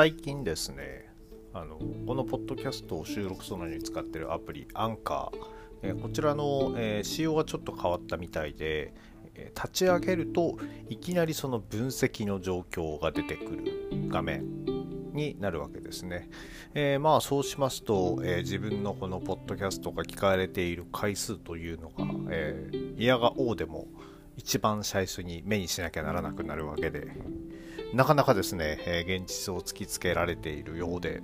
[0.00, 1.10] 最近ですね
[1.52, 8.94] あのこのポッドキャストを収録するのに使ってるアプリアンカー、えー、こちらの、えー、仕様がちょっと変わったみたいで、
[9.34, 10.56] え立ち上げると
[10.88, 14.64] いきなりその分析の状況が出てくる画面
[15.12, 16.30] になるわけですね。
[16.72, 23.86] えー、まあそうしますと、えー、自分のこのポッドキャストが聞かれている回数というのが、えー、嫌が王でも
[24.38, 27.08] 一番最初に目にしなきゃならなくなるわけで、
[27.92, 31.22] なかなかですね、えー、現実を突きつけられているようで、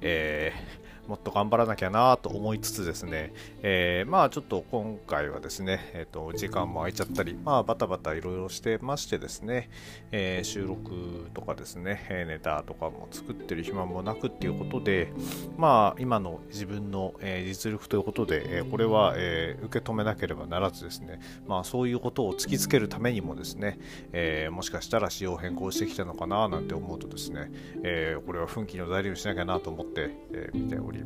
[0.00, 0.81] えー、
[1.12, 9.68] もっと頑張らなきゃなと思いつつですね、えー、まあちょっと今回はですね、えー、と時間も空いちゃったり、まあバタバタいろいろしてましてですね、
[10.10, 15.12] えー、収録とかですね、ネタとかも作ってる暇もなくっていうことで、
[15.58, 23.78] まあ今の自分の、え実力ということで、えこれは、え受け止めなければならずですね、まあそういうことを突きつけるためにもですね、
[24.14, 27.50] えもしかしたら仕様変更してきたのかななんて思うとですね、
[27.82, 31.01] えこれは奮起の材料にしなきゃなと思って、え見ております。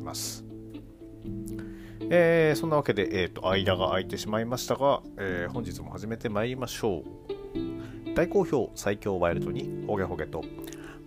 [2.09, 8.13] えー、そんなわけで、えーと、間が空いてしまいましたが、えー、本日も始めてまいりましょう。
[8.15, 10.41] 大好評最強ワイルドにホゲホゲと。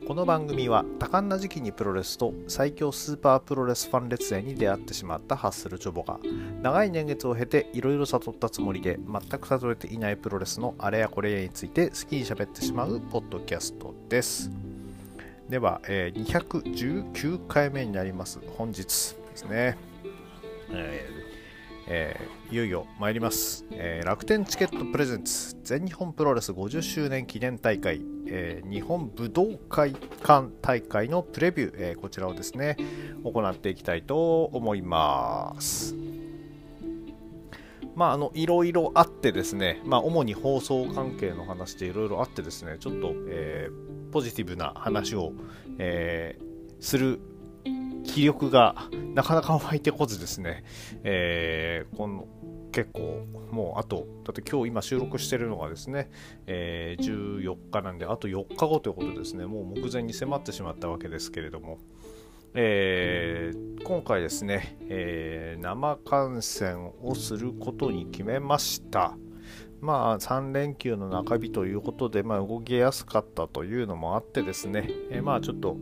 [0.07, 6.19] この番組は多感な時期にプロレスと最強スーパープロレスファン列伝に出会ってしまったハッスルチョボが
[6.63, 14.51] 長い年月を経ていろいろ悟ったつもりで全く悟れていないプロレスのあれやこれやについて好きに喋ってしまうポッドキャストです。
[15.51, 18.39] では、えー、219回目になります。
[18.57, 18.87] 本日で
[19.35, 19.77] すね。
[20.71, 21.21] えー
[21.93, 32.77] えー、いよいよ参ります、えー、楽天チケットプレゼンツ全日本プロレス50周年記念大会、えー、日本武道会館大会のプレビュー、えこちらをですね
[33.25, 35.97] 行っていきたいと思います。
[38.01, 45.35] まあ、あのいろいろあってですね、まあ、主に放送関係の話でいろいろあってですねちょっと、えー、ポジティブな話を、
[45.77, 47.21] えー、する
[48.05, 50.65] 気力がなかなか湧いてこずですね、
[51.05, 52.27] えー、この
[52.73, 56.11] 結構もうあとだって今日今収録してるのがですね、
[56.47, 59.45] えー、14日なんであと4日後ということですね。
[59.45, 61.79] もう目前に迫ってしまったわけですけれども、
[62.53, 69.17] えー、今回ですね、えー、生観戦をすることに決めました。
[69.81, 75.77] まあ、3連休の中日ということで、まあ、動きやすかったというのもあってですね、えー、まあちょっと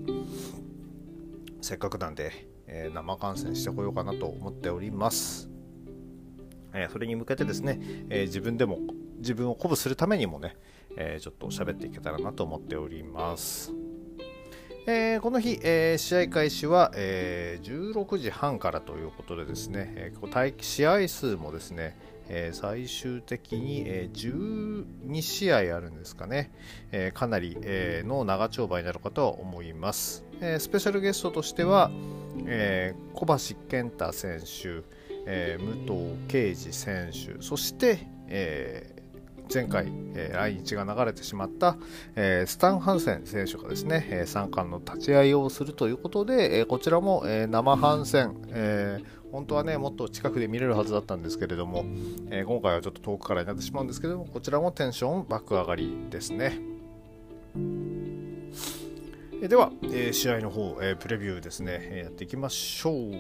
[1.63, 2.33] せっかくなんで、
[2.67, 5.49] え、生観戦してこようかなと思っております。
[6.75, 7.81] え、それに向けてですね、
[8.11, 8.79] え自分でも
[9.17, 10.55] 自分を鼓舞するためにもね、
[10.97, 13.73] えちょっと喋っていけたらなと思っております。
[14.91, 21.95] えー、この日、えー、試合開始は、えー、16時半からということでですね、えー、試合数もですね、
[22.31, 26.51] え最終的に、え12試合あるんですかね、
[26.91, 31.91] えかなり、えの長丁場になるかとは思います、えスペシャルゲストとしては、
[32.47, 34.85] え小橋健太選手、
[35.27, 38.98] え武藤敬司選手そして、え
[39.53, 41.77] 前回、えー、来日が流れてしまった、
[42.17, 51.85] えー、スタン・ハンセン選手がですね、えー、冠の立ち会いをするということで、えー、こちらも、え、生反戦、えー、本当はね、もっと近くで見れるはずだったんですけれども、
[52.31, 56.59] え、今回はちょっと遠くからになってしまうんですけれども、こちらもテンション爆上がりですね。
[59.47, 63.13] では、えー、試合の方、えー、プレビューですね、えー、やっていきましょう。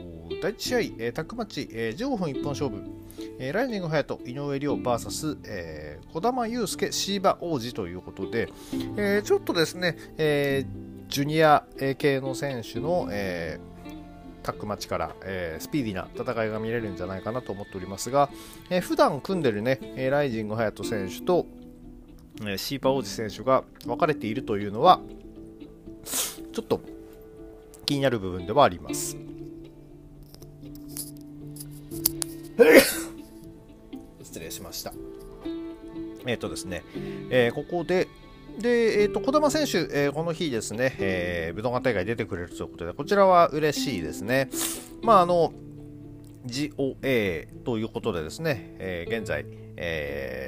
[0.42, 2.82] 第1試合、えー、タックマッチ、えー、15分一本勝負、
[3.38, 8.48] えー、ライジング隼人、井上涼 VS、えー、児玉悠介、シーバ王子ということで、
[8.96, 11.64] えー、ちょっとですね、えー、ジュニア
[11.98, 18.28] 系の選手の、えー、タックマッチから、えー、スピーディーな戦いが見れるんじゃないかなと思っておりますが、
[18.70, 21.46] えー、普段組んでるね、えライジング隼人選手と、
[22.40, 25.00] えー、シーパー王子選手が分かれているというのは、
[26.52, 26.80] ちょっと
[27.86, 29.16] 気になる部分ではあります。
[34.22, 34.92] 失礼しました。
[36.26, 36.82] えっ、ー、とですね、
[37.30, 38.08] えー、ここで、
[38.58, 44.50] で、えっ、ー、と、児玉選手、えー、この日ですね、えー、武道館大会出てくれるということで、こちらは嬉しいですね。
[45.00, 45.52] まあ、あの、
[46.46, 49.44] GOA ということでですね、えー、現在、
[49.76, 50.47] え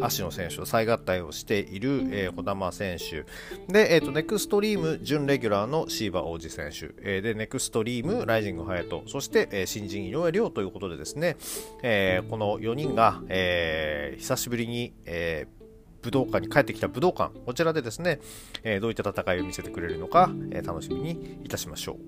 [0.00, 3.24] 足野選手と再合体をしている、えー、児玉選手。
[3.72, 11.36] で、えーと、ネクストリーム準レギュラーのシーバー王子選手、えー、でネクストリームライジング隼人そして、えー、新人井上亮ということでですね、
[11.82, 15.58] えー、この4人が、えー、久しぶりに、えー
[16.00, 18.20] 武道館に帰ってきた武道館、こちらでですね、
[18.62, 21.98] えー、どういった戦いを見せてくれるのか、えー、楽しみにいたしましょ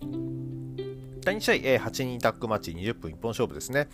[0.00, 0.41] う。
[1.24, 3.88] 第2試合、えー、8人タッグマッチ20分一本勝負ですね。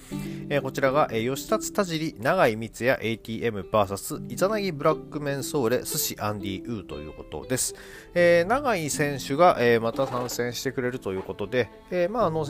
[0.48, 7.74] えー、こちらが、えー、吉達田尻、長井光也 ATMVS イザナギブラックメンソーレ、寿司アンディ・ウーということです。
[8.14, 12.46] えー、長井選手が、えー、また参戦してくれるということで、えー、まあ、あの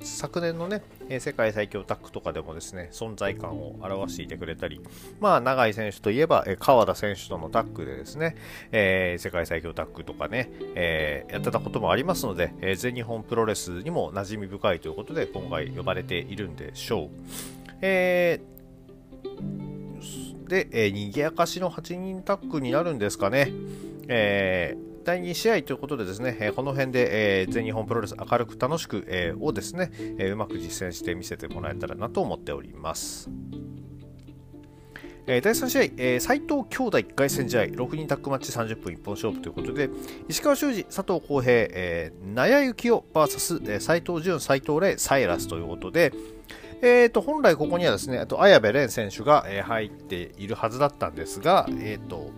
[0.00, 4.80] 昨年のね、え世界最強タッグとかでもですね、存在感を表していてくれたり、
[5.18, 8.36] まあ、長井選手といえば、えー、川田選手とのタッグでですね、
[8.70, 17.08] えー、世界最強タッグとかね、え、やってたこともありますので、え、全日本プロレスにも馴染み深いということで、今回呼ばれているんでしょう。
[17.82, 18.40] え、
[20.46, 23.52] で、えー、賑やかしの8人タッグになるんですかね。
[24.06, 33.30] えー第2試合ということでですね、えこの辺で、え全日本プロレス明るく楽しく、えをですね、えうまく実践して見せてもらえたらなと思っております。
[35.26, 39.88] え第3試合、えー、斉藤兄弟1回戦試合、6人タッグマッチ30分一本勝負ということで、
[40.28, 46.12] 石川修司、佐藤浩平、えー、納谷幸雄 VS、えー、斉藤潤、斉藤麗、サイラスということで、
[46.82, 52.30] えーと、本来ここにはですね、あと綾部蓮選手が、えー、入っているはずだったんですが、えっ、ー、と、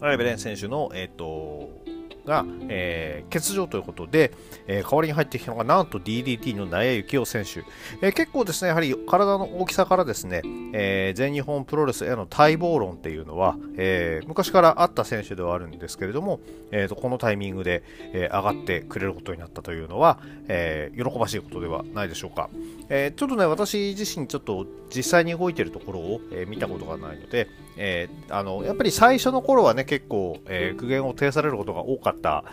[0.00, 1.96] 綾部蓮選手の、えっ、ー、と、
[2.26, 4.32] が、えー、欠場ということで、
[4.66, 7.60] えー、代わりに入ってきたのがなんと DDT の納谷幸雄選手、
[8.04, 10.42] えー、結構ですね、やはり体の大きさからですね、
[10.74, 16.40] え全日本プロレスへの待望論っていうのは、え昔からあった選手ではあるんですけれども、
[16.72, 20.18] えーと、このタイミングで、え上がってくれることになったというのは、
[20.48, 22.50] え喜ばしいことではないでしょうか。
[22.88, 32.44] えちょっとね、私自身ちょっと実際に動いてるところを、え見たことがないので、えあのやっぱり最初の頃はね、結構、え苦言を呈されることが多かった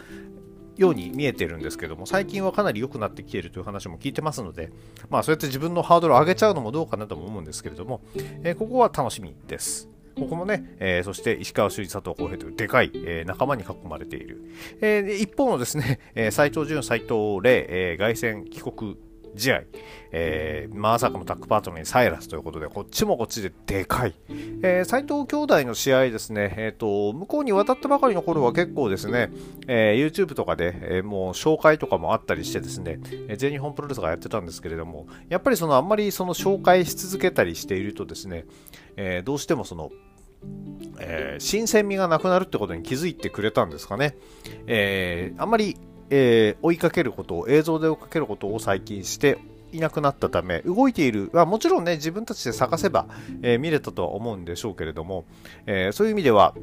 [0.77, 4.71] ように見えてるんですけども、最近はかなり良くなってきているという話も聞いてますので、
[5.09, 8.01] まあそうやって自分のハードルを上げちゃうのもどうかなとも思うんですけれども、
[8.43, 9.89] えー、ここは楽しみです。
[10.15, 14.43] ここもね、えー、そして石川修司佐藤浩平というでかい、えー、仲間に囲まれている。
[14.81, 18.97] えー、一方のですね、えー、斉藤潤、斉藤麗、えー、凱旋帰国
[19.35, 19.63] 試合、
[20.11, 24.13] えー、まさかのタッグパートナーにサイラスということで、こっちもこっちででかい。
[24.61, 29.31] えー、斉藤兄弟の試合ですね、えっ、ー、と、向こうに渡ったばかりの頃は結構ですね、
[29.67, 38.45] えー、YouTube とかで、えー、もう紹介とかもあったりしてですね、え、全日本プロレスがやってたんですけれども、やっぱりそのあんまりその紹介し続けたりしているとですね、
[38.95, 39.91] えー、どうしてもその、
[40.99, 44.15] えー、新鮮味がなくなるってことに気づいてくれたんですかね。
[44.67, 45.77] えー、あんまり
[46.09, 49.37] えー、追いかけることを、映像で追いかけることを最近して
[49.71, 53.07] いなくなったため、動いている、あもちろんね、自分たちで探せば、
[53.41, 55.25] えー、見れたとは思うんでしょうけれども、
[55.65, 56.53] えー、そういう意味では、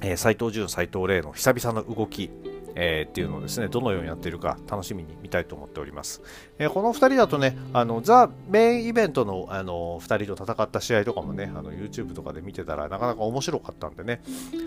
[0.00, 2.30] えー、斉藤潤、斉藤麗の久々の動き、
[2.74, 6.22] えー、っていうのをですね、どのようにやっているか楽しみに見たいと思っております。
[6.58, 14.22] えー、この2人だとね、あの、ザ・メインイベントのあの2人と戦った試合とかもね、YouTube とかで見てたらなかなか面白かったんでね、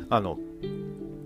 [0.10, 0.38] あの、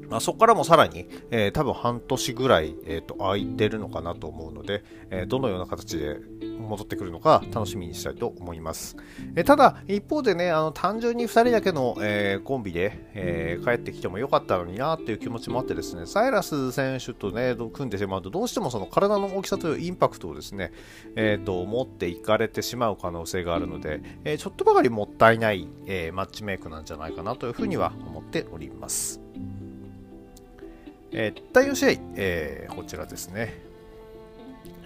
[0.09, 6.17] まあ、そこからもさらに、えー、多分半年ぐらい、えーと、空いてるのかなと思うので、えー、どのような形で
[6.59, 8.97] 戻ってくるのか楽しみにしたいと思います。
[9.35, 20.71] えー、ただ、一方でね、あの単純に2人だけの、え、コンビで、え、帰ってきてもよかったのになっていう気持ちもあってですね、サイラス選手とね、組んでしまうと、どうしてもその体の大きさというインパクトをですね、
[21.15, 29.28] えーと、持っていかれてしまう可能性があるので、え、ちょっとばかりもったいない、え、マッチメイクなんじゃないかなというふうには思っております。
[31.11, 33.69] えー、第4試合、えー、こちらですね、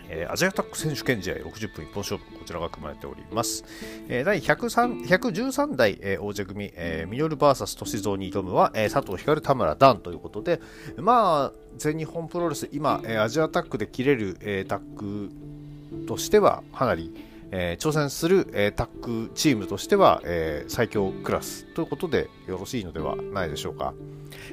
[0.09, 3.65] えー、アジアタック選手権試合60分一本勝負、こちらが組まれております。
[4.07, 10.61] えー、第113代、えー、王者組、えー、ミノル VS 歳三に挑むは、えー、佐藤光、田村ダンということで、
[10.97, 15.31] まあ、全日本プロレス、今、えー、アジアタックで切れる、えー、タッグ
[16.07, 17.13] としては、かなり、
[17.51, 23.93] えー、挑戦する、えー、タッグチームとしては、えー、最強クラスということでよろしいのではないでしょうか。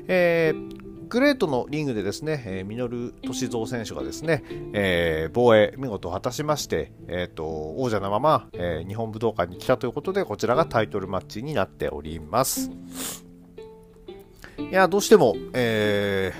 [0.06, 12.70] えーグレートのリングでですね、えー、ミノル・トシゾウ選手がですね、えー、防衛見事果たしまして、えーと、王者のまま、えー、日本武道館に来たということで、こちらがタイトルマッチになっております。
[14.56, 16.32] いや、どうしても、え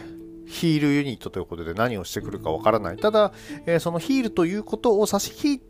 [0.46, 2.96] ー、ヒールユニットということで何をしてくるかわからない。
[2.96, 3.32] ただ、
[3.66, 5.60] えー、そのヒールということを差し引い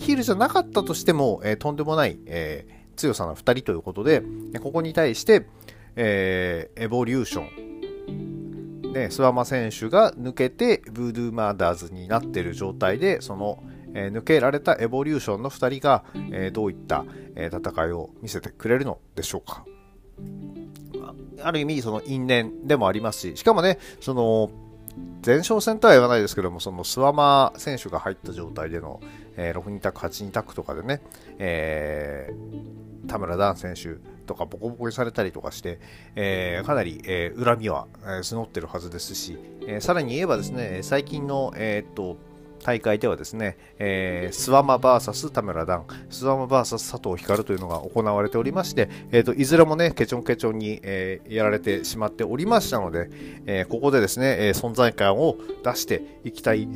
[0.00, 4.22] ヒールじゃなかったとしても、えー、とんでもない、えー、強さの2人ということで、
[4.62, 5.48] ここに対して、
[5.96, 7.66] え、エボリューション、
[8.96, 13.62] ね、諏訪間選手が抜けて、ブードゥーマーダーズになっている状態で、その、
[13.94, 19.64] えー、抜けられたエボリューションの2人が、えー、どういった、えー、戦いを見せてくれるのでしょうか。
[21.42, 24.50] ある意味、その因縁でもありますし、しかもね、その、
[25.24, 29.00] 前哨戦とは言わないですけども、その諏訪間選手が入った状態での、
[29.36, 31.02] えー、6人タック、8人タックとかでね、
[31.38, 35.78] えー、田村ダン選手とかボコボコにされたりとかして、
[36.14, 42.18] えー、かなり、えー、恨みは、えー、募ってるはずですし、えー、さらに言えばですね、最近の、えー、っと、
[42.62, 53.08] 大会ではですね、えー、スワマ VS 田村段、スワマ VS 佐藤光というのが行われておりまして、えーと、いずれもね、ケチョンケチョンに、えー、やられてしまっておりましたので、
[53.46, 56.68] えー、ここでですね、えー、存在感を出していきたい、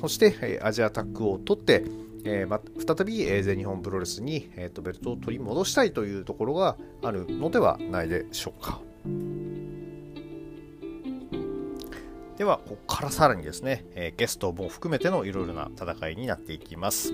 [0.00, 1.84] そして、え、アジアタックを取って、
[2.24, 8.80] えーま、再び、えー、全日本プロレスに、えーとベルトを取り戻したいというところがあるのではないでしょうか。
[12.40, 17.12] では、ここからさらにですね、えゲストも含めてのいろいろな戦いになっていきます。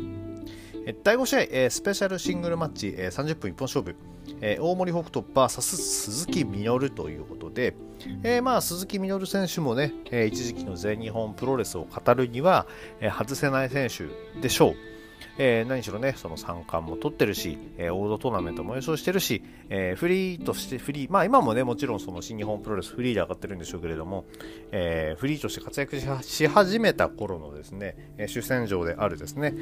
[0.87, 3.97] え第5試合、えスペシャルシングルマッチ、え30分一本勝負、
[4.41, 7.75] え大森北斗 VS 鈴木みのるということで、
[8.23, 12.69] えー、まあ鈴木みのる選手もね、え一時期の全日本プロレスを語るには、
[13.01, 14.96] え外せない選手でしょう。
[15.39, 24.25] えー、何しろね、その三冠も取ってるし、えー、オードトーナメントも優勝してるし、えー、フリーとしてフリー、まあ今もね、もちろんその新日本プロレスフリーで上がってるんでしょうけれども、
[24.73, 29.55] えー、フリーとして活躍し始めた頃のですね、え主戦場であるですね、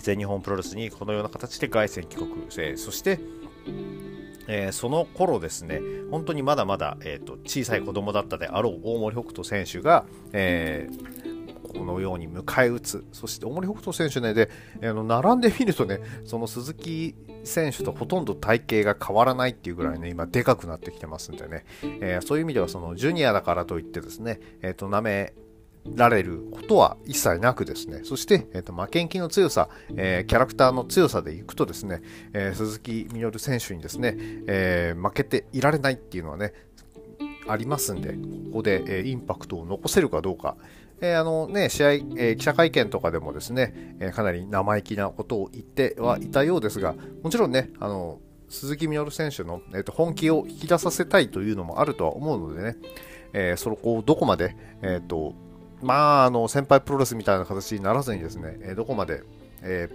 [0.00, 2.28] 全日本プロレスにこのような形で凱旋帰国、
[2.58, 3.20] えー、そして、
[4.48, 5.80] えー、その頃ですね、
[6.10, 11.21] 本当にまだまだ、えーと、小さい子供だったであろう大森北斗選手が、えー
[11.74, 14.50] のように迎え撃つ、そして大森北斗選手ね、で、
[14.82, 17.14] あの並んでみるとね、その鈴木
[17.44, 25.34] 選手とほとんど体型が変わらないっていうぐらいね、今、でかくなってきてますんでね、えー、そういう意味では、そのジュニアだからといってですね、えっ、ー、と、舐め
[25.96, 32.02] られることは一切なくですね、そして、えっ、ー、と、負けん気の強さ、えー、キャラクターの強さでいくとですね、
[32.32, 36.52] えー、鈴木みのる選手にですね、え負けていられないっていうのはね、
[37.48, 38.18] ありますんで、こ
[38.54, 40.56] こで、えインパクトを残せるかどうか、
[41.02, 52.76] えー、あのね、試合、えー、記者会見とかでもですね、えー、かなり生意気なことを言ってはいたようですが、もちろんね、あの、鈴木みのる選手の、えーと、本気を引き出させたいというのもあるとは思うのでね、
[53.32, 55.34] えー、そこをどこまで、えっ、と、
[55.82, 59.24] まあ、あの、先輩プロレスみたいな形にならずにですね、えどこまで、
[59.62, 59.88] え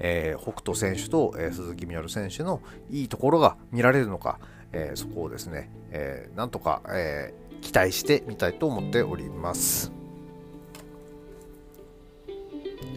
[0.00, 2.60] えー、北斗選手と、えー、鈴木みのる選手の
[2.90, 4.38] いいところが見られるのか、
[4.72, 7.32] えー、そこをですね、えなんとか、え
[7.66, 9.90] 期待してみたいと思っております。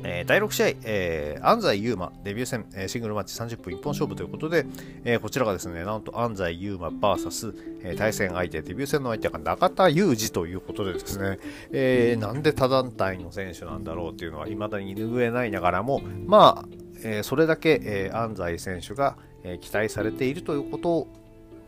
[0.03, 4.65] えー、第6試合、えー、安西優真デビュー戦、えー、シングルマッチ30分一本勝負ということで、
[5.03, 11.39] えー、こちらがですね、なんと安西優真 VS、えー、対戦相手、デビュー戦の相手が中田裕二ということでですね、
[11.71, 16.65] えー、なんで他団体の選手なんだろうっていうのは未だに拭えないながらも、まあ、
[17.03, 21.07] えー、それだけ、えー、安西選手が、え、期待されているということ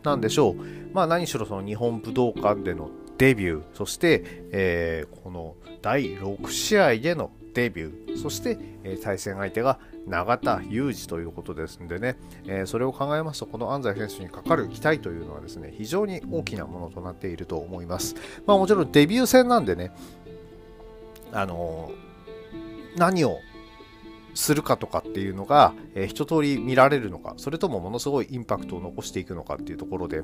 [0.03, 0.55] なんでしょう。
[0.93, 12.17] まあ何しろその日本武道館でのデビュー、そして、えー、この第6試合でのデビュー、そして、えー、対戦相手が永田裕二ということですのでね、
[12.48, 18.15] えー、それを考えますと、この安西選手にかかる期待というのはですね、非常に大きなものとなっていると思います。
[18.46, 19.91] まあもちろんデビュー戦なんでね、
[21.31, 21.91] あの
[22.98, 23.38] 何を
[24.33, 30.23] するかとかっていうのが、えー、一通り見られるのか、それともものすごいインパクトを残していくのかっていうところで、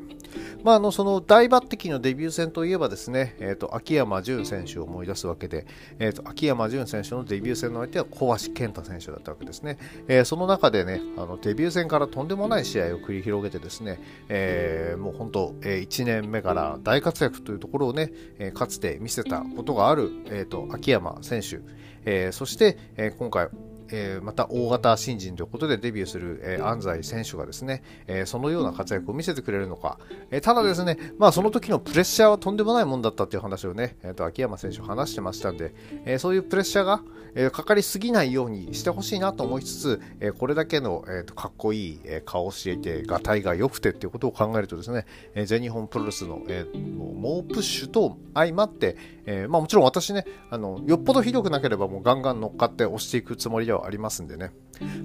[0.64, 5.66] まあ、あの、その大抜擢のデビュー戦といえばですね、え、ー、と、秋山純選手を思い出すわけで、
[6.00, 9.78] え、ー、と、秋山純選手のデビュー戦の相手は小橋健太選手だったわけですね。
[10.08, 14.00] えー、その中でね、あの、デビュー戦からとんでもない試合を繰り広げてですね、
[14.30, 21.60] えー、もう本当、えー、1年目から大活躍というところをね、えー、かつて見せたことがある、えっ、ー、と、秋山選手、
[22.06, 23.50] えー、そして、えー、今回、
[23.92, 30.00] えー、また大型新人ということでデビューする、えー、安西選手がですね、えー、そのような活躍を見せてくれるのか、
[30.32, 35.74] えただですね、まあその時のプレッシャーはとんでもないもんだったっていう話をね、えー、と秋山選手話してましたんで、
[36.06, 37.02] えそういうプレッシャーが、
[37.36, 54.52] えかかりすぎないようにしてほしいなと思いつつ、えこれだけの、えー、とかっこいい、え顔をしていて、がたいが良くてっていうことを考えるとですね、え全日本プロレスの、え猛プッシュと相まって、えまあもちろん私ね、あの、よっぽどひどくなければもうガンガン乗っかって押していくつもりではありますんでね、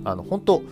[0.04, 0.62] あの、本当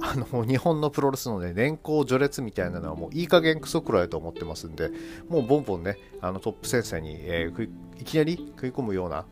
[0.00, 4.90] あの、日本のプロレスのね、年功序列みたいなのはもういい加減クソくらいと思ってますんで、
[5.28, 7.68] もうボンボンね、あのトップ先生に、えー、
[8.00, 9.24] いきなり食い込むような、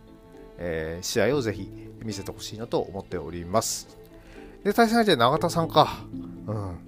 [0.59, 1.69] えー、試合をぜひ
[2.05, 3.99] 見せてほしいなと思っております。
[4.63, 6.05] で、対戦相手永田さんか。
[6.47, 6.79] うん。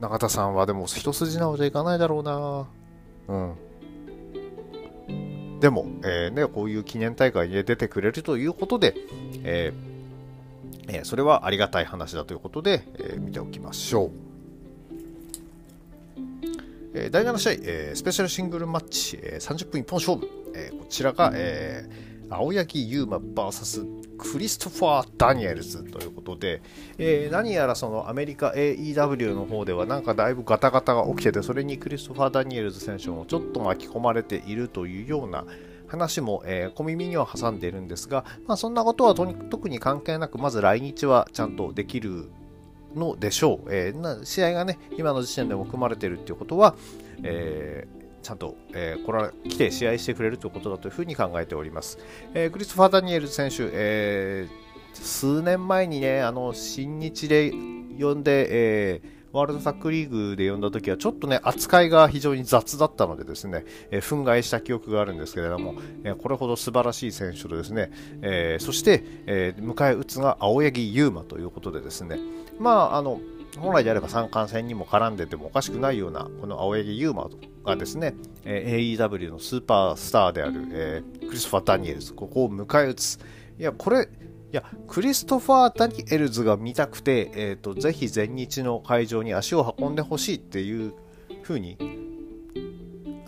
[0.00, 2.66] 永田さんはでも一筋縄じゃいかないだろうな。
[3.28, 3.54] うん。
[5.64, 8.94] でも、えー、ね、こういう記念大会に出てくれるということで、
[9.44, 14.10] えーえー、それはありがたい話だということで、え見ておきましょう。
[16.92, 21.88] え第7試合、えスペシャルシングルマッチ、え30分一本勝負、えこちらが、え
[22.28, 26.62] 青柳優馬 VS クリストファー・ダニエルズということで、
[26.98, 35.44] えー、何やらそのアメリカ AEW の方ではなんかだいぶガタガタが起きててそれにクリストファー・ダニエルズ選手もちょっと巻き込まれているというような
[35.86, 42.30] 話も、えー、小耳には挟んでいるんですが、まあ、そんなことは特に関係なく、まず来日はちゃんとできる
[42.94, 43.68] のでしょう。
[43.70, 46.74] えー、な試合がね、今の時点でも組まれているということは、
[47.22, 51.98] えーちゃんと、えー、これは来て試合してくれるということだというふうに考えております。
[52.32, 57.52] えー、クリストファー・ダニエル選手、えー、数年前にね、あの新日で
[58.00, 67.90] 呼んで、えーワールドタックリーグで呼んだ時はちょっとね、扱いが非常に雑だったのでですね、えー、憤慨した記憶があるんですけれども、えー、これほど素晴らしい選手とですね、
[68.22, 72.20] えー、そして、え迎え撃つが青柳優馬ということでですね、
[72.60, 73.20] まあ、あの、
[73.58, 77.28] 本来であれば三冠戦にも絡んでてもおかしくないような、この青柳優馬
[77.64, 83.18] がですね、えー AEW のスーパースターである、えクリストファー・ダニエルズ、ここを迎え撃つ。
[83.58, 90.94] いや、これ、いや、クリストファー・ダニエルズが見たくて、えーと、ぜひ全日の会場に足を運んでほしいっていう
[91.42, 91.76] ふうに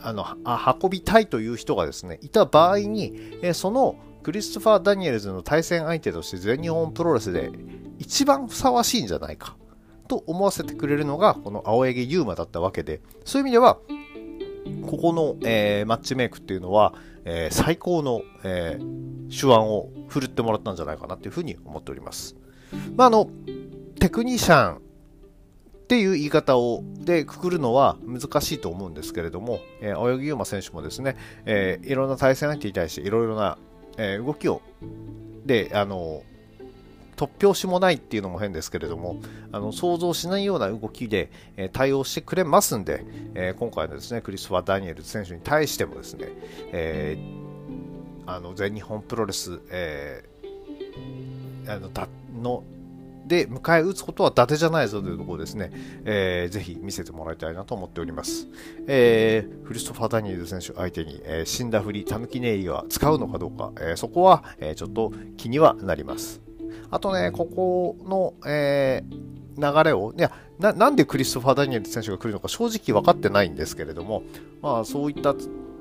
[0.06, 7.50] あのあ運びたいという人がですねいた場合に、えー、そのクリストファー・ダニエルズの対戦相手として全日本プロレスで
[7.98, 9.56] 一番ふさわしいんじゃないか
[10.06, 13.78] と思わせてくれるのがこの青柳優馬だったわけでそういう意味では
[14.86, 16.94] ここの、えー、マッチメイクっていうのは、
[17.24, 22.36] えー、最高の、えー、手腕を振るってもらったんじゃないかなというふうに思っております。
[22.96, 23.30] まあ、あの、
[23.98, 24.80] テクニシャンっ
[25.88, 33.58] ていう言い方をでくくるのは難しいと思うんですけれども、えー、青柳優馬選手もですね、えー、いろんな対戦相手に対していろいろな、
[33.96, 34.62] えー、動きを
[35.44, 36.22] で、あの
[37.16, 39.16] 突拍子もないっていうのも変ですけれども、
[39.52, 43.04] あの想像しないような動きで、え対応してくれますんで、
[43.34, 46.28] え今回のですねクリストファー・ダニエル選手に対してもですね、
[46.72, 47.18] え、
[48.26, 50.24] あの全日本プロレス、え、
[51.68, 52.08] あのだ
[52.40, 52.62] の
[53.26, 55.72] で迎え撃つことは伊達じゃないぞというところですね、
[56.04, 58.46] えー、ぜひ見せてもらいたいなと思っております。
[58.86, 66.45] えー、クリストファー・ダニエル選手相手に、えー、死んだふり、たぬきネイリは使うのかどうか、えー、そこは、え、ちょっと気にはなります。
[66.90, 74.22] あとね、ここの、えー、流れを、いやな、なんでクリストファー・ダニエル選手が来るのか正直分かってないんですけれども、
[74.62, 75.34] まあ、そういった、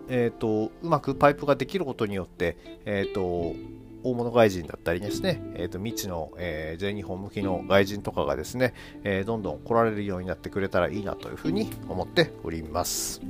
[0.10, 3.56] えーと、うまくパイプができることによって、えーと、
[4.04, 13.22] 大物外人だったりですね、えーと、未知の、えー、全日本向きの外人とかがですね、えー、どんどん来られるようになってくれたらいいなというふうに思っております。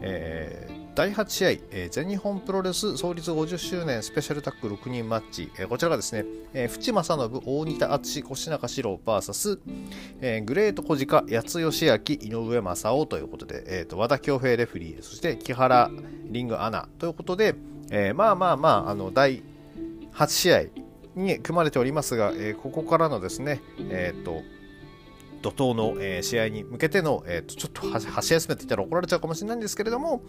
[0.00, 0.65] えー
[0.96, 6.24] 第8試合、全日本プロレス創立50周年スペシャルタッグ6人マッチ、こちらがですね、
[6.68, 9.60] 淵正信、大仁田敦、越中史郎 VS、
[10.46, 15.90] グレート小鹿、八津義明、井上正雄ということで、和田恭平レフリー、そして木原
[16.30, 17.54] リングアナということで、
[18.14, 19.42] まあまあまあ、あの第
[20.14, 20.62] 8試合
[21.14, 22.32] に組まれておりますが、
[22.62, 24.40] ここからのですね、えっ、と、
[25.42, 30.22] 怒涛の、試合に向けての、えーと、ちょっと箸休めって言ったら怒られちゃうかもしれないんですけれども、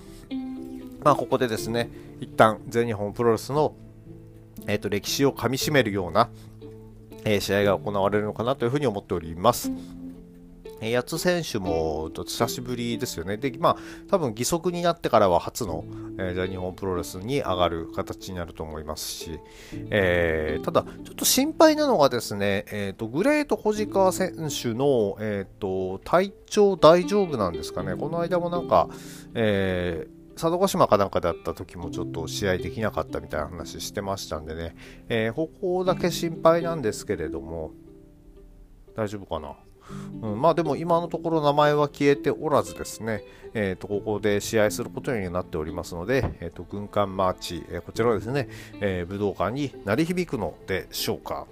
[1.08, 1.90] まあ、ここでですね、
[2.20, 3.74] 一旦全日本プロレスの、
[4.66, 6.30] えーと、歴史をかみしめるような、
[7.24, 9.72] えー、試合が行われるのかなというふうに思っております。
[10.82, 13.38] え八津選手も久しぶりですよね。
[13.38, 13.78] で、まあ、
[14.10, 15.86] 多分義足になってからは初の、
[16.20, 19.40] えー、全日本プロレスに上がる形になると思いますし、
[19.90, 27.96] えー、ただ、ちょっと心配なのがですね、えーと、グレート小鹿選手の、えーと、体調大丈夫なんですかね。
[27.96, 28.90] この間もなんか、
[29.34, 34.76] えー佐渡島かなんかだった時もちょっと試合できなかったみたいな話してましたんでね、
[35.10, 37.72] えー、ここだけ心配なんですけれども、
[38.96, 39.56] 大丈夫かな？
[40.22, 43.24] うん、まあでも今のところ名前は消えておらずですね、
[43.54, 48.50] えー、とここで試合することになっておりますので、えー、と軍艦マーチ、えー、こちらはですね、
[48.82, 51.48] えー、武道館に鳴り響くのでしょうか。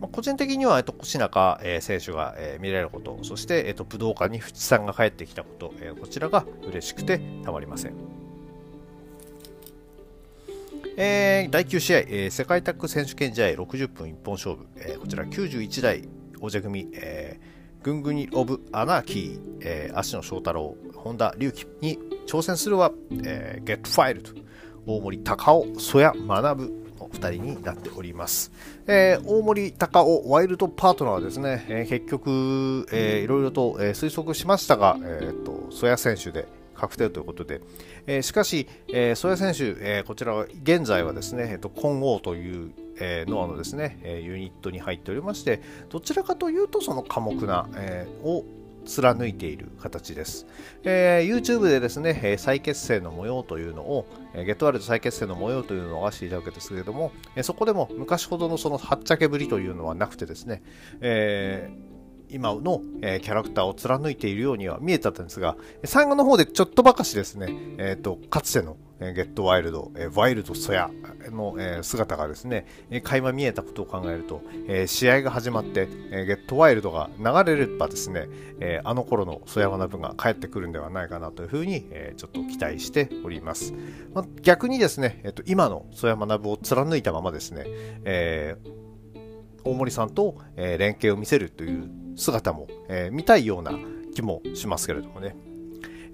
[0.00, 7.94] まあ、個人的には、えっと、越中、えー、選手が、えー、見られること、そして、えっと、武道館に淵さんが帰ってきたこと、えー、こちらが嬉しくてたまりません。
[11.00, 16.08] えー、第9試合、えー、世界タッグ選手権試合60分一本勝負、えー、こちら91代
[16.40, 22.92] 王者組、えー、ぐんぐにオブ・アナーキー、えー、足野翔太郎、本田隆起に挑戦するは、
[23.24, 24.32] えー、ゲットファイルと、
[24.86, 26.87] 大森隆夫、曽谷学
[27.18, 28.52] 人になっております。
[28.86, 37.60] えー、大森隆夫ワイルドパートナーはですね、えー、結局、えー、いろいろと、えー、推測しましたが、えーと、曽谷選手で確定ということで、
[38.06, 48.44] えー、しかし、えー、曽谷選手、えー、こちらは現在はですね、えーと、混合というえー、ノアのですね、えユニットに入っておりまして、どちらかというとその寡黙な、えー、を
[48.88, 50.46] 貫いている形です。
[50.82, 60.62] えー、YouTube でですね、え、再結成の模様というのを、え、ゲットワールド再結成の模様というのを流していたわけですけれども、え、そこでも昔ほどのそのはっちゃけぶりというのはなくてですね、
[61.00, 61.98] えー
[62.30, 67.48] 今の、え、キャラクターを貫いているようには見えたんですが、最後の方でちょっとばかしですね、
[67.78, 70.90] えっ、ー、と、かつての、えゲットワイルド、えワイルドソヤ
[71.30, 78.28] の、え姿がですね、え垣間見えたことを考えると、え試合が始まって、えゲットワイルドが流れればですね、
[78.60, 83.72] えあの頃のソヤ学が帰ってくるんではないかなというふうに、えちょっと期待しております。
[84.14, 87.64] ま、逆にですね、えっ、と、今のソヤ学を貫いたままですね、
[88.04, 88.56] え
[89.64, 93.72] 大森さんと、え連携を見せるという姿も、え見たいような
[94.14, 95.36] 気もしますけれどもね。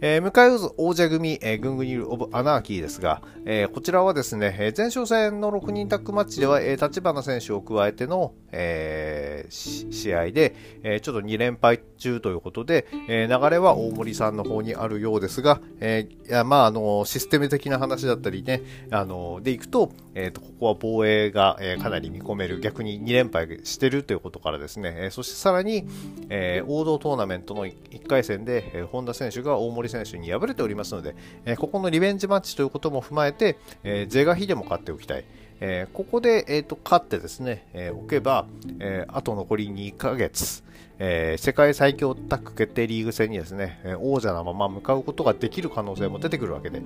[0.01, 25.87] えー、迎え撃つ王者組、えー、グングニル・オブ・アナーキーですが、えー、こちらはですね、えー、前哨戦の6人タッグマッチでは、えー、立花選手を加えての、えー、試合で、えー、ちょっと2連敗中ということで、えー、流れは大森さんの方にあるようですが、えー、いやまあ、あの、システム的な話だったりね、あの、でいくと、えっ、ー、と、ここは防衛が、えー、かなり見込める、逆に2連敗してるということからですね、えー、そしてさらに、
[26.29, 35.25] えー、王道トーナメントの1回戦で、えー、本田選手が大森選手に敗れておりますので、え、ここのリベンジマッチということも踏まえて、え、是が非でも勝っておきたい。
[35.61, 38.47] え、ここで、えーと、勝ってですね、えー、おけば、
[38.81, 40.63] えー、あと残り2ヶ月、
[40.99, 46.83] えー、世界最強タッグ決定リーグ戦にですね、え王者のまま向かうことができる可能性も出てくるわけで、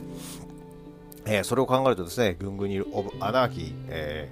[1.26, 4.28] えそれを考えるとですね、グングニル・オブ・アナーキー、え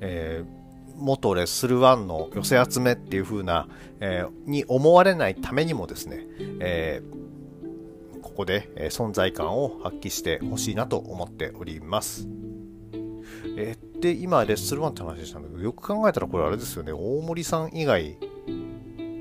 [0.00, 3.66] えー、元レッスル1の寄せ集めっていう風な、
[4.00, 6.26] え、に思われないためにもですね、
[6.60, 7.26] えー、
[8.36, 12.28] ここで、え存在感を発揮してほしいなと思っております。
[13.56, 18.52] えー、で、今、レッスル1って話したんだけど、よく考えたらこれあれですよね、大森さん以外、レ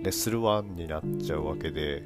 [0.04, 2.04] ッスル1になっちゃうわけで、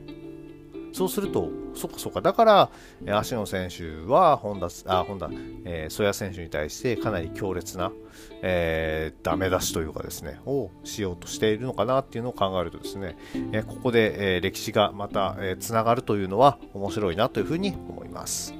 [0.91, 2.69] そうすると、そっかそっか、だから、
[3.17, 5.29] 足野選手は本田、あ、本田、
[5.65, 7.91] えー、曽谷選手に対してかなり強烈な、
[8.41, 13.17] えー、ダメ出しというかですね、をしようとしているのかなっていうのを考えるとですね、
[13.53, 18.58] えー、ここで、えー、歴史がまた、えー、つながるというのは面白いなというふうに思います。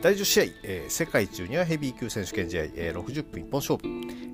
[0.00, 3.82] 第10試合、えー、世界ジュニアヘビー級選手権試合、えー、60分一本勝負、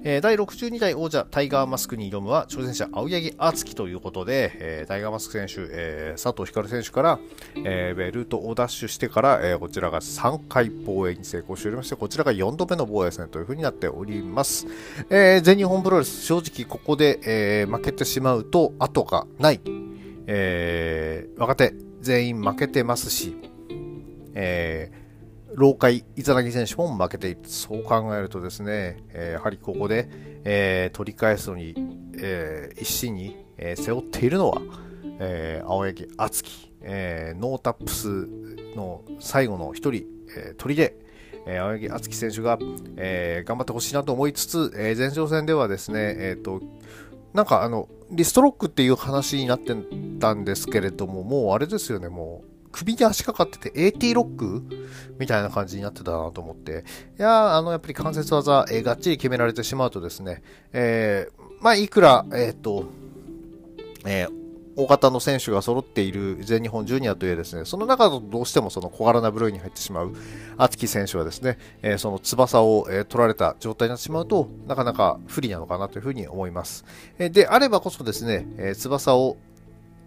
[0.05, 7.18] えー、第62代王者タイガーマスクに挑むは挑戦者青柳敦樹ということで、えー、タイガーマスク選手、えー、佐藤光選手から、
[7.57, 14.66] えー、ベルトをダッシュしてから、えー、こちらが3回防衛に成功しておりましてこちらが4度目の防衛戦というふうになっております、
[15.09, 19.62] えー、全日本プロレス正直ここで、えー、負けてしまうと後がない、
[20.27, 21.72] えー、若手
[22.03, 23.35] 全員負けてますし、
[24.35, 25.03] えー
[25.56, 27.40] 老海、伊沢選手も負けている。
[27.44, 30.08] そう考えるとですね、えー、やはりここで、
[30.44, 31.74] えー、取り返すのに、
[32.18, 34.60] えー、一心に、え背負っているのは、
[35.20, 38.28] え青柳敦樹、えノータップス
[38.74, 40.96] の最後の一人、え鳥で、
[41.46, 42.58] え青柳敦樹選手が、
[42.96, 46.60] え頑張ってほしいなと思いつつ、え前哨戦ではですね、えっ、と、
[47.32, 49.74] なんかあの、リストロックっていう話になって
[50.18, 54.62] たんですけれども、もうあれですよね、もう、首に足かかってて AT ロック？
[55.18, 56.84] みたいな感じになってたなと思って。
[57.18, 62.87] いやあの、やっぱり関節技、えー、がっちり決められてしまうとですね、えー、まあ、いくら、えっ、ー、と、
[64.04, 64.32] えー、
[64.76, 70.12] 大型の選手が揃っている全日本ジュニアというですね、その中だとどうしてもその小柄な部類に入ってしまう
[70.56, 76.84] 厚木選手はですね、えー、その翼を、えー、取られた状態になってしまうと、なかなか不利なのかなというふうに思います。
[77.18, 79.37] えー、であればこそですね、え、翼を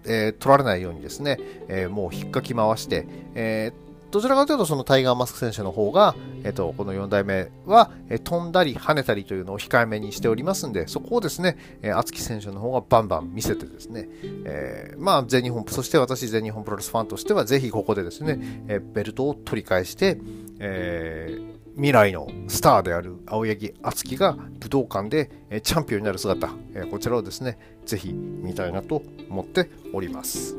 [0.07, 14.07] えー、取られないようにですね、えー、もう引っかき回して、えーどちらかというと、そのタイガーマスク選手の方が、えっ、と、この4代目は、え飛んだり跳ねたりというのを控えめにしておりますんで、そこをですね、えー、厚木選手の方がバンバン見せてですね、
[14.45, 18.39] えー、まあ、全日本、そして私、全日本プロレスファンとしては、ぜひここでですね、
[18.69, 20.17] えー、ベルトを取り返して、
[20.59, 25.29] えー、未来のスターである青柳敦樹が武道館で
[25.61, 26.49] チャンピオンになる姿、
[26.89, 30.55] こちらをですね、ぜひ見たいなと思っております。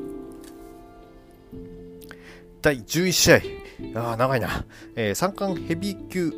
[2.61, 3.33] 第11試
[3.95, 4.65] 合、あ長いな、
[4.97, 6.33] えー、三冠ヘビー級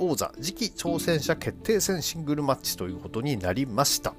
[0.00, 4.14] 王座次期挑戦者決定戦シングルマッチということになりました。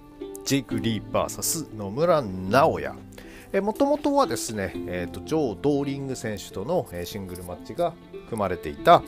[0.46, 3.62] ジェイク・リー VS 野村直哉。
[3.62, 7.94] もともとはですね、えーと、ジョー・ドーリング選手との、えー、シングルマッチが
[8.30, 9.04] 組まれていた、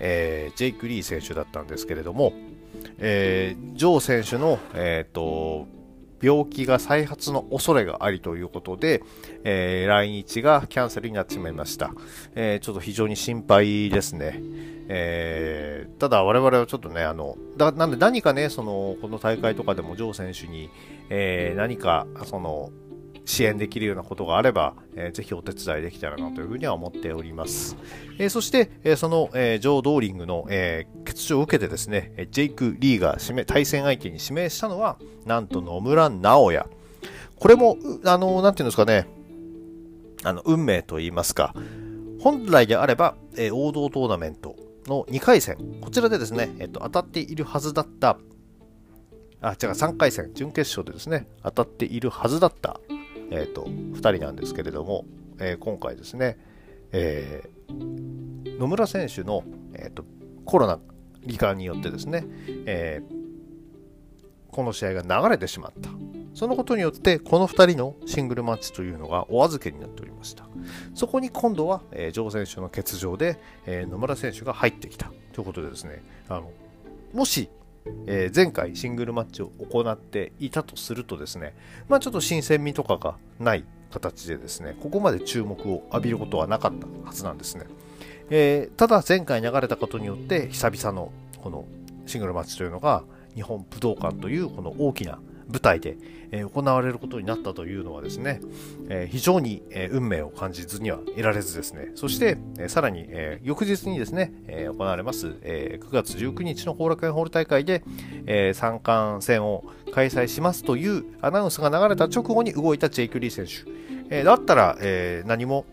[0.00, 2.32] えー、ジェイク・リー選手だったんですけれども、
[2.98, 5.66] えー、ジョー選手の、えーと、
[6.26, 9.04] 病気が再発の恐れがありということで、
[9.44, 11.92] えー、来日がキャンセルになってしまいました。
[12.34, 14.40] えー、ちょっと非常に心配ですね。
[14.88, 20.68] えー、ただ我々はちょっとね、あの、だなんで何かね、その、この大会とかでもジョー選手に、
[21.10, 22.70] え、何か、その、
[23.26, 27.76] 支援できるようなことがあれば、えー、ぜひお手伝いできたらなというふうには思っております。
[28.18, 36.66] えー、そして、えー、その、えー、ジョー・ドーリングの、えー、欠場を受けてですね、ジェイク・リーが指名対戦相手に指名したのは、なんと野村直哉。
[37.38, 39.06] これも、あの、なんていうんですかね、
[40.22, 41.52] あの、運命と言いますか、
[42.20, 48.18] 本来であれば、えー、王道トーナメントの2回戦、こちらでですね、えっと、当たっているはずだった、
[49.40, 52.80] あ、違う、3回戦、準決勝でですね、当たっているはずだった、
[53.30, 55.04] え、ー、と、2人なんですけれども、
[55.38, 56.38] えー、今回ですね、
[56.92, 60.04] えー、野村選手の、えーと、
[60.44, 60.78] コロナ
[61.26, 62.24] 罹患によってですね、
[62.66, 63.02] え
[64.56, 65.90] この試合が流れてしまった。
[66.32, 70.46] そのことによって、この2人のシングルマッチというのがお預けになっておりました。
[70.94, 76.50] そこに今度は、えー、ジョー選手の欠場で、えー、野村選手が入ってきたということでですね、あの
[77.12, 77.48] もし
[78.06, 81.54] えー、前回シングルマッチを行っていたとするとですね、
[81.88, 87.66] まあ、ちょっと新鮮味とかがない形でですね、ここまで注目を浴びることはなかったはずなんですね。
[88.30, 91.64] えー、ただ前回流れたことによって久々のこの
[92.06, 95.96] シングルマッチというのが日本武道館というこの大きな舞台で、
[96.30, 98.40] え行われることになったというのはですね、
[98.88, 107.82] え非常に、え運命を感じずにはいられずですね、そして、えさらに、え翌日にですね、え行われます、え9月19日の後楽園ホール大会で、
[108.26, 113.70] え三冠戦を開催しますというアナウンスが流れた直後に動いたジェイク・リー選手。
[114.08, 115.66] えだったら、え何も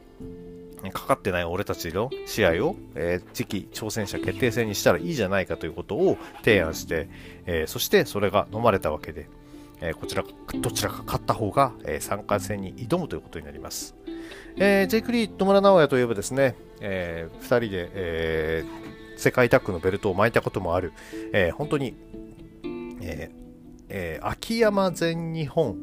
[0.92, 7.08] かかってない俺たちの試合を、えー、次期挑戦者決定戦にしたらいいじゃないかということを提案して、
[7.46, 9.28] えー、そしてそれが飲まれたわけで、
[9.86, 10.24] えこちら、
[10.62, 13.96] どちらか勝った方が、え3回戦に挑むということになります。
[14.56, 20.93] えー、ジェイク・リー、野村直哉といえばですね、えー、2人で、えー、世界タッグのベルトを巻いたこともある、
[21.34, 21.96] えー、本当に、
[23.02, 23.43] えー
[23.89, 25.78] えー、秋山全日本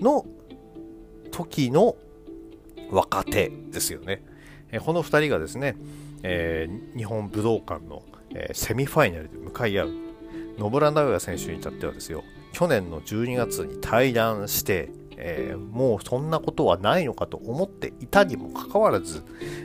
[0.00, 0.24] の
[1.30, 1.96] 時の
[2.90, 4.24] 若手ですよね。
[4.70, 5.76] えー、この2人がですね、
[6.22, 8.02] えー、日本武道館の、
[8.34, 10.09] えー、セミファイナルで向かい合う。
[10.58, 19.22] 野村直哉選手に至ってはですよ、去年の12月に対談して、えー、もうそんなことはないのかと思っていたにもかかわらず、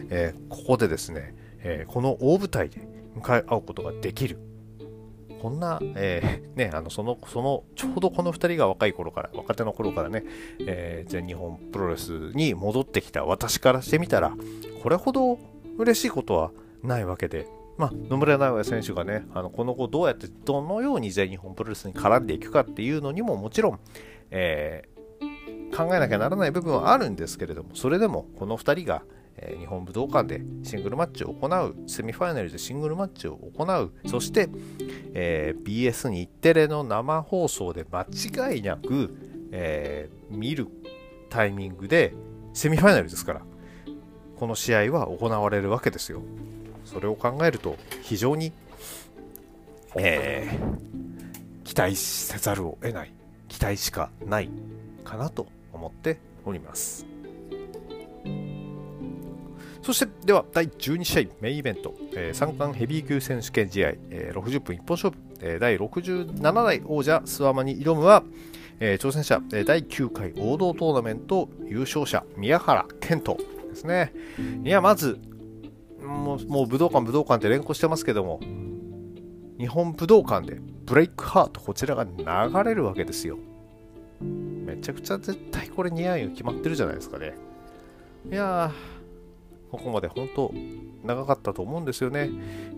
[0.09, 4.39] えー、ここでですね、えー、この大舞台で向かい合うことができる。
[5.41, 10.23] こんな、え、ね、あの、その、その、ちょうどこの2人が若い頃から、若手の頃からね、
[10.59, 14.33] え、全日本プロレスに戻ってきた私からしてみたら、
[14.81, 15.37] これほど
[15.77, 23.79] 嬉しいことはないわけで、まあ、野村直哉選手がね、あのこの後どうやってどのように全日本プロレスに絡んでいくかっていうのにももちろん、
[24.31, 29.03] えー、考えなきゃならない部分はあるんですけれども、それでもこの2人が、
[29.35, 34.47] えー、日本武道館でシングルマッチを行う、セミファイナルでシングルマッチを行う、そして、
[35.13, 39.17] えー、BS 日テレの生放送で間違いなく、
[39.51, 40.67] え、見る
[41.29, 42.13] タイミングで
[42.53, 43.41] セミファイナルですから、
[44.37, 46.21] この試合は行われるわけですよ。
[46.85, 48.53] それを考えると非常に、
[49.95, 53.11] えー、期待せざるを得ない
[53.49, 54.49] 期待しかない
[55.03, 57.05] かなと思っております。
[59.85, 68.23] そしてでは第12試合メインイベント、えー、三冠ヘビー級選手権試合、えー、60分一本勝負、えー、第67代王者スワマに挑むは、
[68.79, 73.37] えー、挑戦者、えー、第9回王道トーナメント優勝者宮原健人
[73.69, 74.11] ですね。
[74.63, 75.19] いやまず
[76.05, 78.39] もうもう武道館、武道館って連呼してますけども、
[79.57, 83.37] 日本武道館でブレイクハート、こちらが流れるわけですよ。
[84.21, 87.33] めちゃくちゃ絶対これ似合うよ決まってるじゃないですかね。
[88.31, 90.51] いやー、ここまで本当
[91.03, 92.29] 長かったと思うんですよね。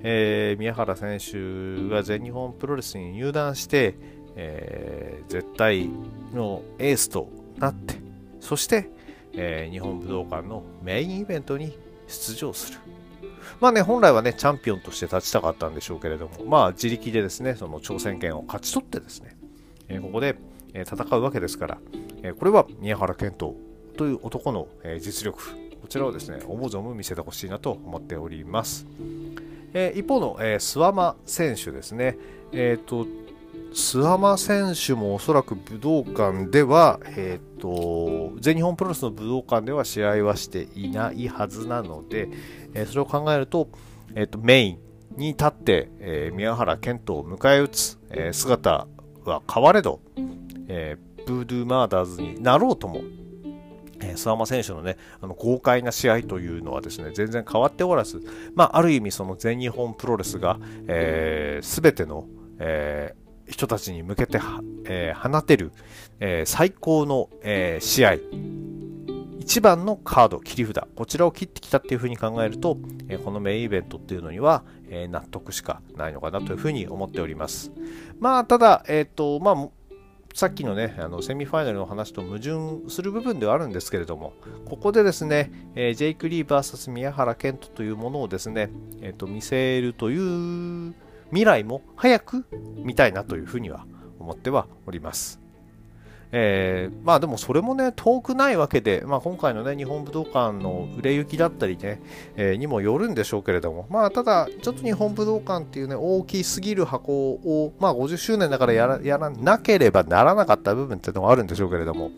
[0.03, 3.95] えー、宮原選手が全日本プロレスに入団して、
[4.35, 5.89] えー、絶対
[6.33, 7.95] のエースとなって、
[8.39, 8.89] そして、
[9.33, 12.79] えー、日本武道館のメインイベントに出場する。
[13.59, 19.37] まあね、本来はね、チャンピオンとして立ちたかったんでしょうけれども、まあ自力でですね、その挑戦権を勝ち取ってですね、
[19.89, 20.37] え、ここで、
[20.73, 21.77] え、戦うわけですから、
[22.23, 23.55] え、これは宮原健人
[23.97, 25.39] という男の、え実力、
[25.81, 28.85] こちらをですね、思う存分見せてほしいなと思っております。
[29.73, 32.17] え一方の、え諏訪間選手ですね、
[32.51, 33.05] えっ、と、
[33.77, 42.27] 諏訪間選手もおそらく武道館では、えーと、全日本プロレスの武道館では試合はしていないはずなので、
[42.73, 43.69] えー、それを考えると,、
[44.15, 44.79] えーと、メイン
[45.15, 48.87] に立って、えー、宮原健人を迎え撃つ、えー、姿
[49.25, 49.99] は変われど、
[50.67, 53.01] え、ブードゥーマーダーズになろうとも、
[53.99, 58.23] えー、諏訪間選手のね、あの豪快な試合というのはですね、全然変わっておらず、
[58.55, 62.25] まあ、ある意味その全日本プロレスが、えー、全ての、
[62.57, 64.39] えー人たちに向けて、
[64.85, 65.71] えー、放てる、
[66.19, 68.17] えー、最高の、えー、試合、
[69.39, 77.71] 一番のカード、切り札、こちらを切ってきたっていうふうに考えると、えこのメインイベントっていうのには、え納得しかないのかなというふうに思っております。
[78.19, 79.69] まあ、ただ、えっ、と、まあ、
[80.33, 84.33] さっきのね、あのセミファイナルの話と矛盾する部分ではあるんですけれども、
[84.65, 88.69] ここでですね、えー、ジェイク・リー VS 宮原健人というものをですね、
[89.01, 90.93] えーと見せるという
[91.29, 92.45] 未来も早く
[92.77, 93.85] 見たいなというふうには
[94.19, 95.47] 思ってはおります。
[96.31, 102.01] えー、まあでもそれもね、遠くないわけで、まあ、今回のね、日本武道館の売れ行きだったりね、
[102.35, 112.11] えー、にもよるんでしょうけれども、まあただ、ちょっと日本武道館っていうね、大きすぎる箱を、まあ50周年だからやらやらなければならなかった部分っていうのがあるんでしょうけれども、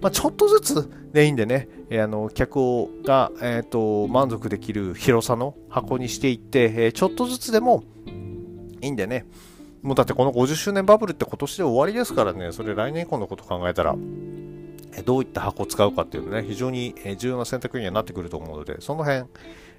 [0.00, 7.82] まあ、ちょっとずつでいいんでね、えー、あの客をが、えーと、満足できる広さの箱にしていって、え、ちょっとずつでも
[8.80, 9.26] いいんでね、
[9.82, 13.96] もうだってこの50周年バブルって今年で終わりですからね、それ来年以降のこと考えたら、
[15.04, 19.24] どういった箱を使うかっていうのね、非常に重要な選択にはなってくると思うので、その辺、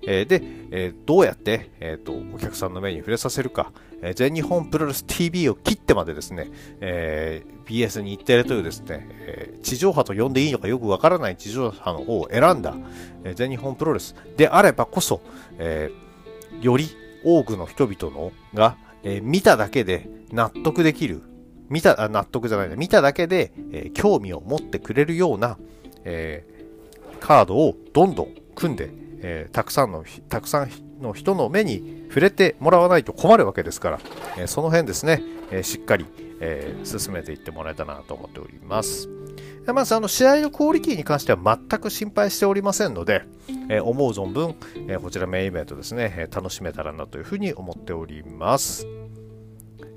[0.07, 11.35] えー、で、えー、どうやって、えーと、お客さんの目に触れさせるか、えー、全日本プロレス TV を切ってまでですね、えー、BS に行っているというですね、えー、地上波と呼んでいいのかよくわからない。
[11.35, 12.75] 地上波の方を選んだ、
[13.25, 15.21] えー、全日本プロレスであればこそ、
[15.57, 16.87] えー、より
[17.25, 21.21] 多くの人々のが、えー、見ただけで納得できる、
[21.69, 25.57] 見た、納得じゃないね、見ただけで、えー、興味を持ってくれるような、
[26.03, 28.89] えー、カードをどんどん組んで、
[29.21, 30.69] えー、たくさんの、たくさん
[31.01, 33.99] の人の目に触れてもらわないと困るわけですから、
[34.37, 36.05] え、その辺ですね、え、しっかり、
[36.41, 39.09] え、進めていってもらえたらなと思っております。
[39.69, 43.21] でまずあの試合のクオリティに関しては全く心配しておりませんので、
[43.69, 44.55] えー、思う存分、
[44.87, 48.87] えー、こちらメインイベントですね、えー、楽しめたらなというふうに思っております。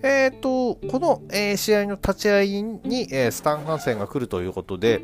[0.02, 5.00] えっ、と、この、え試合の立ち会いに、えスタン・ハンセンが来るということで、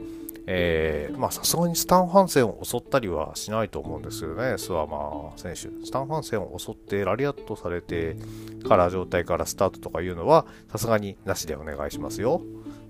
[0.46, 5.86] えまさすがにスタン・ハンセンを襲ったりはしないと思うんですよね、スワマー選手。
[5.86, 8.16] スタン・ハンセンを襲ってラリアットされて
[8.68, 12.42] から状態からスタートとかいうのは、さすがになしでお願いしますよ。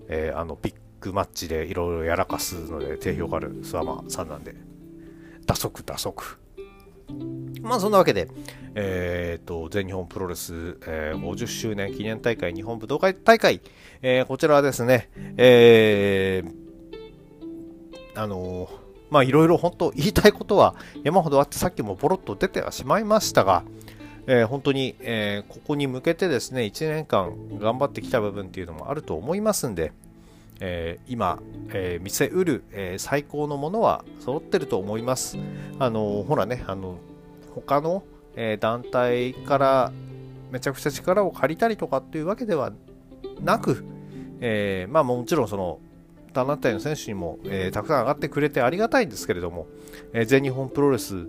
[0.09, 4.55] えあの、ビッグマッチでいろいろやらかすので定評があるスワマさんなんで、
[5.47, 6.39] 打足打足。
[7.63, 8.29] まあそんなわけで、
[8.75, 13.61] えー、と、全日本プロレス、えー、50周年記念大会日本武道会大会、
[14.03, 18.71] えー、こちらはですね、えー、あのー、
[19.11, 23.65] まあいろいろ本当言いたいことは山ほどあってさっきもボロッと出てはしまいましたが、
[24.27, 29.93] えー、本当に、えー、ここに向けてですね、1年間頑張ってきた部分っていうのもあると思いますんで、
[30.61, 31.41] えー、今、
[31.71, 35.39] えー、見せうる、えー、最高のものは揃ってると思います。
[35.79, 36.99] あのほらね、あの
[37.55, 38.05] 他の、
[38.37, 39.93] え団体から
[40.53, 42.73] めちゃくちゃ力を借りたりとかっていうわけでは
[43.41, 43.85] なく、
[44.41, 45.81] えまあもちろんその
[46.33, 49.67] 団体の選手にも、えたくさん上がってくれてありがたいんですけれども、
[50.13, 51.27] え全日本プロレス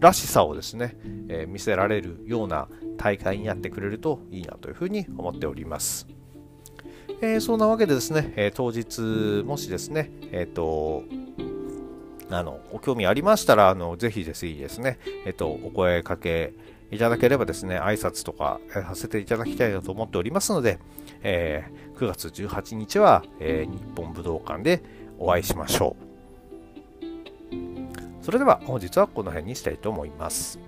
[0.00, 0.96] らしさをですね、
[1.28, 6.06] え見せられるような大会になってくれるといいなというふうに思っております。
[7.22, 11.04] えー、そんなわけでですね、えー、当日、もしですね、えっ、ー、と、
[12.30, 16.54] あの、ご興味ありましたら、あの、ぜひぜひですね、えっ、と、お声かけ
[16.90, 20.78] いただければですね、挨拶とかさせていただきたいなと思っておりますので、
[21.22, 21.64] え
[21.96, 24.82] 9月18日は、え日本武道館で
[25.18, 26.10] お会いしましょう。
[28.24, 30.58] それでは本日はこの辺にしたいと思います。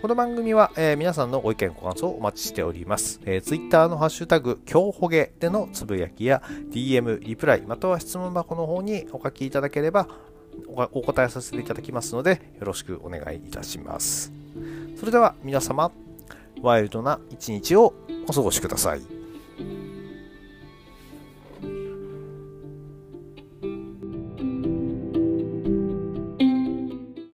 [0.00, 3.20] この番組は、えー、皆さんのご意見、ご感想をお待ちしております。
[3.24, 10.06] えー、Twitter のハッシュタグ、今日ほげでのつぶやきや DM、リプライ、または質問箱の方にお書きいただければ
[10.92, 14.32] お答えさせていただきますので、よろしくお願いいたします。
[14.96, 15.90] それでは皆様、
[16.62, 17.92] ワイルドな一日を
[18.28, 19.02] お過ごしください。